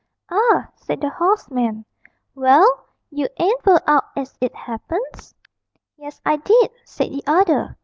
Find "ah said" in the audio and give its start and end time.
0.31-0.99